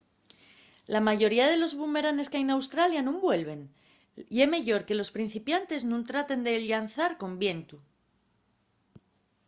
[0.93, 3.61] la mayoría de los bumeranes qu’hai n’australia nun vuelven.
[4.35, 7.77] ye meyor que los principantes nun traten de llanzar con vientu